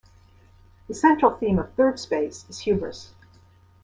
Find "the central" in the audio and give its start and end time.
0.87-1.37